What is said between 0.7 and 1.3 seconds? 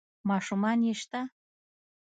يې شته؟